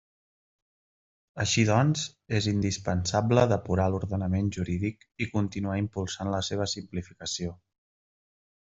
[1.43, 2.05] Així doncs,
[2.39, 7.57] és indispensable depurar l'ordenament jurídic i continuar impulsant la seva simplificació.